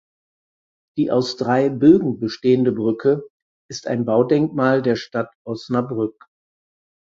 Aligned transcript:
Die 0.97 1.11
aus 1.11 1.37
drei 1.37 1.69
Bögen 1.69 2.17
bestehende 2.19 2.71
Brücke 2.71 3.23
ist 3.69 3.85
ein 3.85 4.03
Baudenkmal 4.03 4.81
der 4.81 4.95
Stadt 4.95 5.31
Osnabrück. 5.45 6.25